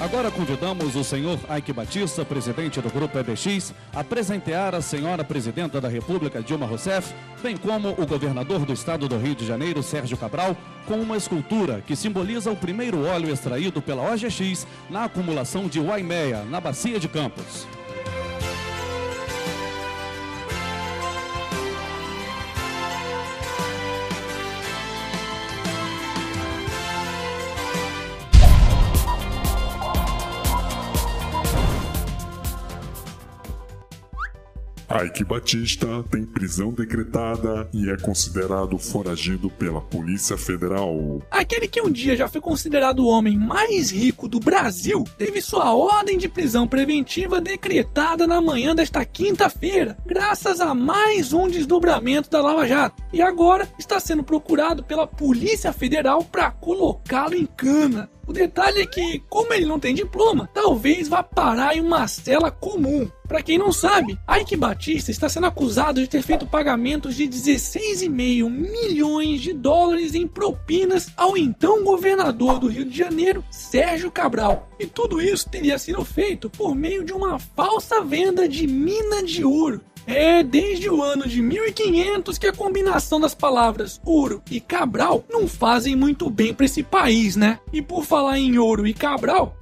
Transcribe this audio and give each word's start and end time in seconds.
Agora 0.00 0.30
convidamos 0.30 0.96
o 0.96 1.04
senhor 1.04 1.38
Ike 1.58 1.74
Batista, 1.74 2.24
presidente 2.24 2.80
do 2.80 2.88
Grupo 2.88 3.18
EBX, 3.18 3.74
a 3.94 4.02
presentear 4.02 4.74
a 4.74 4.80
senhora 4.80 5.22
presidenta 5.22 5.78
da 5.78 5.90
República, 5.90 6.42
Dilma 6.42 6.64
Rousseff, 6.64 7.14
bem 7.42 7.54
como 7.54 7.90
o 7.90 8.06
governador 8.06 8.64
do 8.64 8.72
estado 8.72 9.06
do 9.06 9.18
Rio 9.18 9.34
de 9.34 9.44
Janeiro, 9.44 9.82
Sérgio 9.82 10.16
Cabral, 10.16 10.56
com 10.86 10.94
uma 10.94 11.18
escultura 11.18 11.82
que 11.86 11.94
simboliza 11.94 12.50
o 12.50 12.56
primeiro 12.56 13.04
óleo 13.04 13.30
extraído 13.30 13.82
pela 13.82 14.10
OGX 14.10 14.66
na 14.88 15.04
acumulação 15.04 15.68
de 15.68 15.78
Waimea, 15.78 16.44
na 16.44 16.62
Bacia 16.62 16.98
de 16.98 17.06
Campos. 17.06 17.66
Ike 34.92 35.22
Batista 35.22 35.86
tem 36.10 36.24
prisão 36.24 36.72
decretada 36.72 37.68
e 37.72 37.88
é 37.88 37.96
considerado 37.96 38.76
foragido 38.76 39.48
pela 39.48 39.80
Polícia 39.80 40.36
Federal. 40.36 41.22
Aquele 41.30 41.68
que 41.68 41.80
um 41.80 41.88
dia 41.88 42.16
já 42.16 42.28
foi 42.28 42.40
considerado 42.40 42.98
o 42.98 43.06
homem 43.06 43.38
mais 43.38 43.92
rico 43.92 44.26
do 44.26 44.40
Brasil 44.40 45.04
teve 45.16 45.40
sua 45.40 45.72
ordem 45.72 46.18
de 46.18 46.28
prisão 46.28 46.66
preventiva 46.66 47.40
decretada 47.40 48.26
na 48.26 48.40
manhã 48.40 48.74
desta 48.74 49.04
quinta-feira, 49.04 49.96
graças 50.04 50.60
a 50.60 50.74
mais 50.74 51.32
um 51.32 51.46
desdobramento 51.46 52.28
da 52.28 52.42
Lava 52.42 52.66
Jato. 52.66 53.00
E 53.12 53.22
agora 53.22 53.68
está 53.78 54.00
sendo 54.00 54.24
procurado 54.24 54.82
pela 54.82 55.06
Polícia 55.06 55.72
Federal 55.72 56.24
para 56.24 56.50
colocá-lo 56.50 57.36
em 57.36 57.46
cana. 57.46 58.10
O 58.30 58.32
detalhe 58.32 58.82
é 58.82 58.86
que, 58.86 59.20
como 59.28 59.52
ele 59.52 59.66
não 59.66 59.80
tem 59.80 59.92
diploma, 59.92 60.48
talvez 60.54 61.08
vá 61.08 61.20
parar 61.20 61.76
em 61.76 61.80
uma 61.80 62.06
cela 62.06 62.48
comum. 62.48 63.10
Para 63.26 63.42
quem 63.42 63.58
não 63.58 63.72
sabe, 63.72 64.16
Ike 64.40 64.56
Batista 64.56 65.10
está 65.10 65.28
sendo 65.28 65.46
acusado 65.46 66.00
de 66.00 66.08
ter 66.08 66.22
feito 66.22 66.46
pagamentos 66.46 67.16
de 67.16 67.28
16,5 67.28 68.48
milhões 68.48 69.40
de 69.40 69.52
dólares 69.52 70.14
em 70.14 70.28
propinas 70.28 71.12
ao 71.16 71.36
então 71.36 71.82
governador 71.82 72.60
do 72.60 72.68
Rio 72.68 72.84
de 72.84 72.96
Janeiro, 72.96 73.44
Sérgio 73.50 74.12
Cabral. 74.12 74.68
E 74.78 74.86
tudo 74.86 75.20
isso 75.20 75.48
teria 75.48 75.76
sido 75.76 76.04
feito 76.04 76.48
por 76.48 76.74
meio 76.74 77.04
de 77.04 77.12
uma 77.12 77.36
falsa 77.38 78.00
venda 78.00 78.48
de 78.48 78.64
mina 78.66 79.24
de 79.24 79.44
ouro. 79.44 79.80
É 80.12 80.42
desde 80.42 80.90
o 80.90 81.00
ano 81.00 81.28
de 81.28 81.40
1500 81.40 82.36
que 82.36 82.48
a 82.48 82.52
combinação 82.52 83.20
das 83.20 83.32
palavras 83.32 84.00
ouro 84.04 84.42
e 84.50 84.60
Cabral 84.60 85.24
não 85.30 85.46
fazem 85.46 85.94
muito 85.94 86.28
bem 86.28 86.52
para 86.52 86.66
esse 86.66 86.82
país, 86.82 87.36
né? 87.36 87.60
E 87.72 87.80
por 87.80 88.04
falar 88.04 88.36
em 88.38 88.58
ouro 88.58 88.88
e 88.88 88.92
Cabral, 88.92 89.56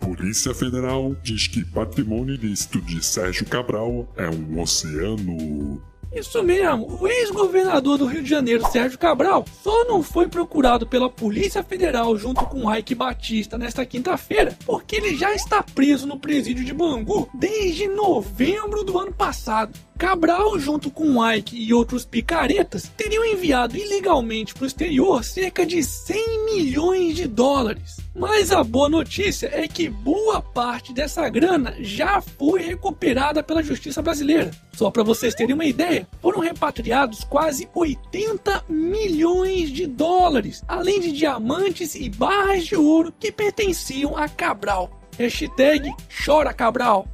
Polícia 0.00 0.52
Federal 0.52 1.14
diz 1.22 1.46
que 1.46 1.64
patrimônio 1.64 2.34
ilícito 2.34 2.80
de 2.80 3.04
Sérgio 3.04 3.46
Cabral 3.46 4.12
é 4.16 4.28
um 4.28 4.60
oceano. 4.60 5.80
Isso 6.12 6.42
mesmo, 6.42 6.98
o 7.00 7.06
ex-governador 7.06 7.98
do 7.98 8.06
Rio 8.06 8.22
de 8.22 8.30
Janeiro, 8.30 8.66
Sérgio 8.70 8.98
Cabral, 8.98 9.44
só 9.62 9.84
não 9.84 10.02
foi 10.02 10.28
procurado 10.28 10.86
pela 10.86 11.10
Polícia 11.10 11.62
Federal 11.62 12.16
junto 12.16 12.44
com 12.46 12.72
Ike 12.74 12.94
Batista 12.94 13.58
nesta 13.58 13.84
quinta-feira, 13.84 14.56
porque 14.64 14.96
ele 14.96 15.16
já 15.16 15.34
está 15.34 15.62
preso 15.62 16.06
no 16.06 16.18
presídio 16.18 16.64
de 16.64 16.72
Bangu 16.72 17.28
desde 17.34 17.88
novembro 17.88 18.82
do 18.82 18.98
ano 18.98 19.12
passado. 19.12 19.78
Cabral, 19.98 20.58
junto 20.58 20.90
com 20.90 21.24
Ike 21.26 21.56
e 21.56 21.74
outros 21.74 22.04
picaretas, 22.04 22.90
teriam 22.96 23.24
enviado 23.24 23.76
ilegalmente 23.76 24.54
para 24.54 24.64
o 24.64 24.66
exterior 24.66 25.24
cerca 25.24 25.66
de 25.66 25.82
100 25.82 26.44
milhões 26.44 27.16
de 27.16 27.26
dólares. 27.26 28.05
Mas 28.18 28.50
a 28.50 28.64
boa 28.64 28.88
notícia 28.88 29.50
é 29.52 29.68
que 29.68 29.90
boa 29.90 30.40
parte 30.40 30.90
dessa 30.90 31.28
grana 31.28 31.76
já 31.80 32.22
foi 32.22 32.62
recuperada 32.62 33.42
pela 33.42 33.62
justiça 33.62 34.00
brasileira. 34.00 34.50
Só 34.72 34.90
para 34.90 35.02
vocês 35.02 35.34
terem 35.34 35.54
uma 35.54 35.66
ideia, 35.66 36.08
foram 36.22 36.40
repatriados 36.40 37.24
quase 37.24 37.68
80 37.74 38.64
milhões 38.70 39.70
de 39.70 39.86
dólares, 39.86 40.64
além 40.66 40.98
de 40.98 41.12
diamantes 41.12 41.94
e 41.94 42.08
barras 42.08 42.64
de 42.64 42.74
ouro 42.74 43.12
que 43.20 43.30
pertenciam 43.30 44.16
a 44.16 44.26
Cabral. 44.28 44.90
Hashtag 45.18 45.92
chora 46.24 46.54
Cabral. 46.54 47.06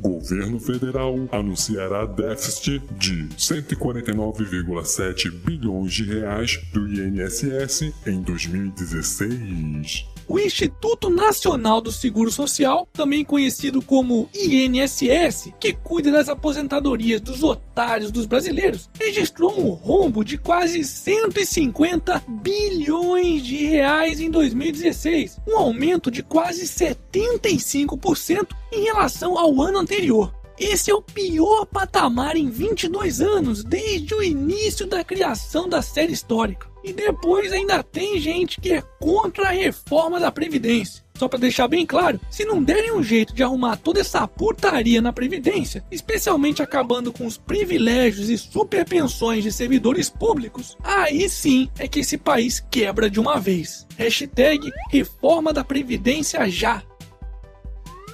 Governo 0.00 0.60
federal 0.60 1.14
anunciará 1.32 2.04
déficit 2.06 2.82
de 2.98 3.28
149,7 3.36 5.30
bilhões 5.30 5.92
de 5.92 6.04
reais 6.04 6.60
do 6.72 6.86
INSS 6.86 7.92
em 8.06 8.20
2016. 8.20 10.15
O 10.28 10.40
Instituto 10.40 11.08
Nacional 11.08 11.80
do 11.80 11.92
Seguro 11.92 12.32
Social, 12.32 12.88
também 12.92 13.24
conhecido 13.24 13.80
como 13.80 14.28
INSS, 14.34 15.52
que 15.60 15.72
cuida 15.72 16.10
das 16.10 16.28
aposentadorias 16.28 17.20
dos 17.20 17.44
otários 17.44 18.10
dos 18.10 18.26
brasileiros, 18.26 18.90
registrou 18.98 19.56
um 19.56 19.70
rombo 19.70 20.24
de 20.24 20.36
quase 20.36 20.82
150 20.82 22.24
bilhões 22.26 23.44
de 23.44 23.66
reais 23.66 24.20
em 24.20 24.28
2016, 24.28 25.38
um 25.46 25.58
aumento 25.58 26.10
de 26.10 26.24
quase 26.24 26.64
75% 26.64 28.48
em 28.72 28.82
relação 28.82 29.38
ao 29.38 29.62
ano 29.62 29.78
anterior. 29.78 30.34
Esse 30.58 30.90
é 30.90 30.94
o 30.94 31.02
pior 31.02 31.66
patamar 31.66 32.34
em 32.34 32.48
22 32.48 33.20
anos, 33.20 33.62
desde 33.62 34.14
o 34.14 34.22
início 34.22 34.86
da 34.86 35.04
criação 35.04 35.68
da 35.68 35.82
série 35.82 36.12
histórica. 36.12 36.66
E 36.82 36.92
depois 36.92 37.52
ainda 37.52 37.82
tem 37.82 38.18
gente 38.18 38.60
que 38.60 38.72
é 38.72 38.82
contra 38.98 39.48
a 39.48 39.52
reforma 39.52 40.18
da 40.18 40.30
Previdência. 40.30 41.04
Só 41.18 41.28
para 41.28 41.38
deixar 41.38 41.66
bem 41.66 41.84
claro, 41.84 42.20
se 42.30 42.44
não 42.44 42.62
derem 42.62 42.92
um 42.92 43.02
jeito 43.02 43.34
de 43.34 43.42
arrumar 43.42 43.76
toda 43.76 44.00
essa 44.00 44.26
putaria 44.28 45.02
na 45.02 45.12
Previdência, 45.12 45.84
especialmente 45.90 46.62
acabando 46.62 47.12
com 47.12 47.26
os 47.26 47.36
privilégios 47.36 48.30
e 48.30 48.38
superpensões 48.38 49.42
de 49.42 49.50
servidores 49.50 50.08
públicos, 50.08 50.76
aí 50.82 51.28
sim 51.28 51.68
é 51.78 51.88
que 51.88 52.00
esse 52.00 52.16
país 52.16 52.64
quebra 52.70 53.10
de 53.10 53.18
uma 53.18 53.38
vez. 53.40 53.86
Hashtag 53.96 54.70
reforma 54.90 55.52
da 55.52 55.64
Previdência 55.64 56.48
já. 56.48 56.82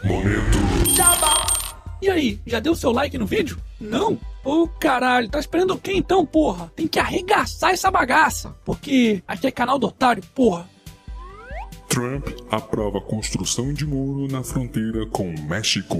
Momento. 0.05 0.59
E 2.03 2.11
aí, 2.11 2.41
já 2.45 2.59
deu 2.59 2.75
seu 2.75 2.91
like 2.91 3.17
no 3.17 3.25
vídeo? 3.25 3.57
Não? 3.81 4.19
Ô 4.45 4.67
caralho, 4.67 5.29
tá 5.29 5.39
esperando 5.39 5.75
o 5.75 5.79
que 5.79 5.93
então, 5.93 6.27
porra? 6.27 6.73
Tem 6.75 6.89
que 6.89 6.99
arregaçar 6.99 7.71
essa 7.71 7.93
bagaça, 7.93 8.57
porque 8.65 9.23
aqui 9.25 9.47
é 9.47 9.53
canal 9.53 9.79
do 9.79 9.87
otário, 9.87 10.21
porra. 10.35 10.69
Trump 11.87 12.27
aprova 12.51 13.01
construção 13.01 13.73
de 13.73 13.87
muro 13.87 14.27
na 14.27 14.43
fronteira 14.43 15.07
com 15.07 15.33
o 15.33 15.43
México. 15.43 15.97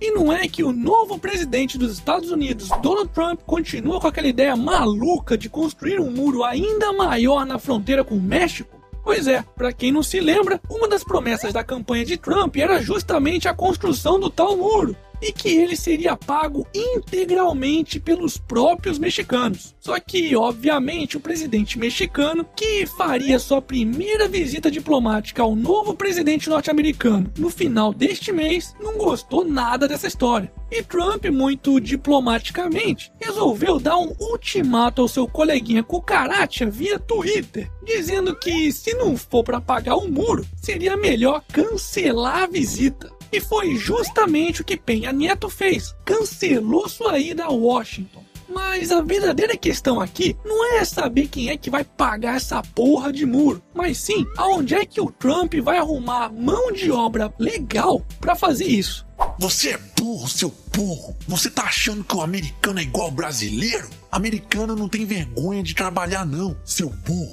E 0.00 0.12
não 0.12 0.32
é 0.32 0.46
que 0.46 0.62
o 0.62 0.70
novo 0.70 1.18
presidente 1.18 1.76
dos 1.76 1.90
Estados 1.90 2.30
Unidos, 2.30 2.68
Donald 2.80 3.08
Trump, 3.08 3.40
continua 3.44 4.00
com 4.00 4.06
aquela 4.06 4.28
ideia 4.28 4.54
maluca 4.54 5.36
de 5.36 5.48
construir 5.48 5.98
um 5.98 6.12
muro 6.12 6.44
ainda 6.44 6.92
maior 6.92 7.44
na 7.44 7.58
fronteira 7.58 8.04
com 8.04 8.14
o 8.14 8.22
México? 8.22 8.80
Pois 9.02 9.26
é, 9.26 9.44
para 9.56 9.72
quem 9.72 9.90
não 9.90 10.04
se 10.04 10.20
lembra, 10.20 10.60
uma 10.70 10.86
das 10.86 11.02
promessas 11.02 11.52
da 11.52 11.64
campanha 11.64 12.04
de 12.04 12.16
Trump 12.16 12.56
era 12.58 12.80
justamente 12.80 13.48
a 13.48 13.54
construção 13.54 14.20
do 14.20 14.30
tal 14.30 14.56
muro 14.56 14.96
e 15.22 15.32
que 15.32 15.48
ele 15.48 15.76
seria 15.76 16.16
pago 16.16 16.66
integralmente 16.74 18.00
pelos 18.00 18.36
próprios 18.36 18.98
mexicanos. 18.98 19.74
Só 19.78 19.98
que, 20.00 20.34
obviamente, 20.34 21.16
o 21.16 21.20
presidente 21.20 21.78
mexicano, 21.78 22.44
que 22.56 22.84
faria 22.84 23.38
sua 23.38 23.62
primeira 23.62 24.26
visita 24.26 24.70
diplomática 24.70 25.42
ao 25.42 25.54
novo 25.54 25.94
presidente 25.94 26.50
norte-americano 26.50 27.30
no 27.38 27.48
final 27.48 27.94
deste 27.94 28.32
mês, 28.32 28.74
não 28.80 28.98
gostou 28.98 29.44
nada 29.44 29.86
dessa 29.86 30.08
história. 30.08 30.52
E 30.70 30.82
Trump, 30.82 31.26
muito 31.26 31.78
diplomaticamente, 31.78 33.12
resolveu 33.20 33.78
dar 33.78 33.98
um 33.98 34.12
ultimato 34.18 35.02
ao 35.02 35.08
seu 35.08 35.28
coleguinha 35.28 35.82
Cucaracha 35.82 36.64
via 36.66 36.98
Twitter, 36.98 37.70
dizendo 37.84 38.34
que 38.34 38.72
se 38.72 38.94
não 38.94 39.16
for 39.16 39.44
para 39.44 39.60
pagar 39.60 39.96
o 39.96 40.10
muro, 40.10 40.46
seria 40.56 40.96
melhor 40.96 41.44
cancelar 41.52 42.44
a 42.44 42.46
visita. 42.46 43.12
E 43.32 43.40
foi 43.40 43.74
justamente 43.76 44.60
o 44.60 44.64
que 44.64 44.76
Penha 44.76 45.12
Neto 45.12 45.48
fez: 45.48 45.94
cancelou 46.04 46.88
sua 46.88 47.18
ida 47.18 47.44
a 47.44 47.50
Washington. 47.50 48.22
Mas 48.48 48.92
a 48.92 49.00
verdadeira 49.00 49.56
questão 49.56 49.98
aqui 49.98 50.36
não 50.44 50.74
é 50.74 50.84
saber 50.84 51.28
quem 51.28 51.48
é 51.48 51.56
que 51.56 51.70
vai 51.70 51.84
pagar 51.84 52.36
essa 52.36 52.62
porra 52.62 53.10
de 53.10 53.24
muro, 53.24 53.62
mas 53.72 53.96
sim 53.96 54.26
aonde 54.36 54.74
é 54.74 54.84
que 54.84 55.00
o 55.00 55.10
Trump 55.10 55.54
vai 55.62 55.78
arrumar 55.78 56.30
mão 56.30 56.70
de 56.70 56.90
obra 56.90 57.32
legal 57.38 58.04
para 58.20 58.34
fazer 58.34 58.66
isso. 58.66 59.06
Você 59.38 59.70
é 59.70 59.78
burro, 59.98 60.28
seu 60.28 60.54
burro. 60.74 61.16
Você 61.26 61.48
tá 61.48 61.62
achando 61.62 62.04
que 62.04 62.14
o 62.14 62.20
americano 62.20 62.80
é 62.80 62.82
igual 62.82 63.06
ao 63.06 63.10
brasileiro? 63.10 63.88
Americano 64.10 64.76
não 64.76 64.88
tem 64.88 65.06
vergonha 65.06 65.62
de 65.62 65.74
trabalhar, 65.74 66.26
não, 66.26 66.54
seu 66.64 66.90
burro. 66.90 67.32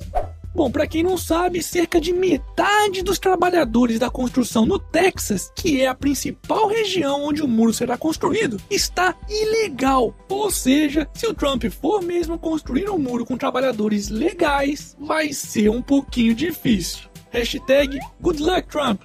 Bom, 0.54 0.72
para 0.72 0.88
quem 0.88 1.04
não 1.04 1.18
sabe, 1.18 1.62
cerca 1.62 2.02
de 2.02 2.12
metade 2.12 3.04
dos 3.04 3.20
trabalhadores 3.20 4.00
da 4.00 4.10
construção 4.10 4.66
no 4.66 4.80
Texas, 4.80 5.52
que 5.56 5.82
é 5.82 5.88
a 5.88 5.94
principal 5.94 6.68
região 6.68 7.24
onde 7.24 7.44
o 7.44 7.48
muro 7.48 7.72
será 7.72 7.98
construído, 7.98 8.60
está 8.70 9.16
ilegal. 9.30 10.14
Ou 10.28 10.50
seja, 10.50 11.08
se 11.14 11.28
o 11.28 11.34
Trump 11.34 11.66
for 11.66 12.02
mesmo 12.02 12.38
construir 12.38 12.90
um 12.90 12.98
muro 12.98 13.26
com 13.26 13.38
trabalhadores 13.38 14.10
legais, 14.10 14.98
vai 15.00 15.32
ser 15.34 15.70
um 15.70 15.82
pouquinho 15.82 16.34
difícil. 16.34 17.10
Hashtag 17.30 18.00
Good 18.20 18.42
Luck 18.42 18.68
Trump. 18.68 19.04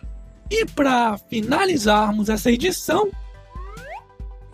E 0.50 0.64
para 0.64 1.18
finalizarmos 1.28 2.28
essa 2.28 2.50
edição, 2.50 3.10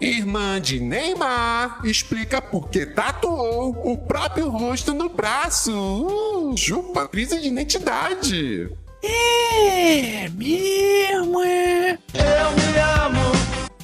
Irmã 0.00 0.58
de 0.58 0.80
Neymar 0.80 1.80
explica 1.84 2.40
por 2.40 2.70
que 2.70 2.86
tatuou 2.86 3.76
o 3.84 3.98
próprio 3.98 4.48
rosto 4.48 4.94
no 4.94 5.10
braço. 5.10 5.72
Uh, 5.72 6.56
chupa 6.56 7.06
crise 7.06 7.38
de 7.38 7.48
identidade. 7.48 8.70
É 9.02 10.28
mesmo, 10.30 11.42
é. 11.42 11.98
Eu 12.14 12.50
me 12.56 12.78
amo. 12.78 13.32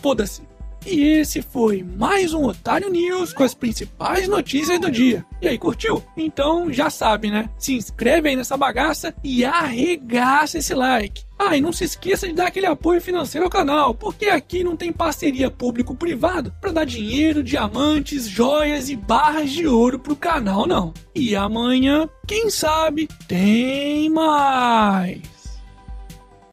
Foda-se. 0.01 0.56
E 0.87 1.03
esse 1.03 1.43
foi 1.43 1.83
mais 1.83 2.33
um 2.33 2.45
Otário 2.45 2.89
News 2.89 3.33
com 3.33 3.43
as 3.43 3.55
principais 3.55 4.29
notícias 4.29 4.79
do 4.79 4.89
dia. 4.89 5.27
E 5.43 5.49
aí, 5.49 5.59
curtiu? 5.59 6.01
Então 6.17 6.73
já 6.73 6.89
sabe, 6.89 7.29
né? 7.29 7.51
Se 7.59 7.75
inscreve 7.75 8.29
aí 8.29 8.37
nessa 8.37 8.57
bagaça 8.57 9.13
e 9.25 9.45
arregaça 9.45 10.59
esse 10.59 10.73
like. 10.75 11.25
Ah, 11.37 11.57
e 11.57 11.61
não 11.61 11.73
se 11.73 11.83
esqueça 11.83 12.29
de 12.29 12.35
dar 12.35 12.47
aquele 12.47 12.67
apoio 12.67 13.01
financeiro 13.01 13.45
ao 13.45 13.51
canal, 13.51 13.95
porque 13.95 14.27
aqui 14.27 14.63
não 14.63 14.77
tem 14.77 14.93
parceria 14.93 15.51
público-privado 15.51 16.55
para 16.61 16.73
dar 16.73 16.87
dinheiro, 16.87 17.43
diamantes, 17.43 18.29
joias 18.29 18.89
e 18.89 18.95
barras 18.95 19.51
de 19.51 19.67
ouro 19.67 19.99
pro 19.99 20.15
canal, 20.15 20.69
não. 20.69 20.95
E 21.13 21.35
amanhã, 21.35 22.09
quem 22.29 22.49
sabe, 22.49 23.09
tem 23.27 24.09
mais. 24.09 25.36